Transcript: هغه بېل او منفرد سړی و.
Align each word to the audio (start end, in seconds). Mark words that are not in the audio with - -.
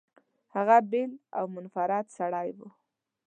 هغه 0.55 0.77
بېل 0.91 1.11
او 1.37 1.45
منفرد 1.55 2.05
سړی 2.17 2.47
و. 2.57 2.59